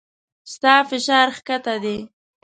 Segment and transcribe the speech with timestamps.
[0.53, 1.97] ستا فشار کښته دی